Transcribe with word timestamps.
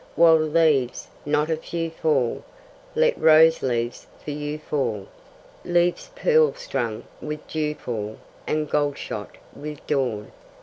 While 0.15 0.37
leaves, 0.39 1.09
not 1.27 1.51
a 1.51 1.55
few 1.57 1.91
fall, 1.91 2.43
Let 2.95 3.15
rose 3.19 3.61
leaves 3.61 4.07
for 4.25 4.31
you 4.31 4.57
fall, 4.57 5.05
Leaves 5.63 6.09
pearl 6.15 6.55
strung 6.55 7.03
with 7.21 7.47
dewfall, 7.47 8.17
And 8.47 8.67
gold 8.67 8.97
shot 8.97 9.37
with 9.55 9.85
dawn. 9.85 10.31